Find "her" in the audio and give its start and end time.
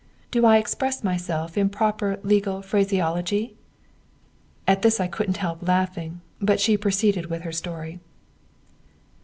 7.43-7.51